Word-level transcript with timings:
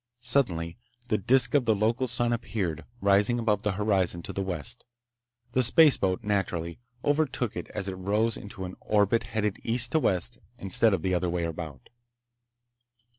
Suddenly 0.23 0.79
the 1.09 1.19
disk 1.19 1.53
of 1.53 1.65
the 1.65 1.75
local 1.75 2.07
sun 2.07 2.33
appeared, 2.33 2.85
rising 3.01 3.37
above 3.37 3.61
the 3.61 3.73
horizon 3.73 4.23
to 4.23 4.33
the 4.33 4.41
west. 4.41 4.83
The 5.51 5.61
spaceboat, 5.61 6.23
naturally, 6.23 6.79
overtook 7.05 7.55
it 7.55 7.67
as 7.75 7.87
it 7.87 7.93
rose 7.93 8.35
into 8.35 8.65
an 8.65 8.77
orbit 8.79 9.25
headed 9.25 9.59
east 9.63 9.91
to 9.91 9.99
west 9.99 10.39
instead 10.57 10.95
of 10.95 11.03
the 11.03 11.13
other 11.13 11.29
way 11.29 11.43
about. 11.43 11.89